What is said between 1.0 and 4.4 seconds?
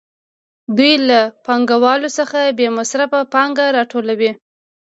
له پانګوالو څخه بې مصرفه پانګه راټولوي